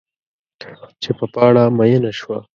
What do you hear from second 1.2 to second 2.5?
پاڼه میینه شوه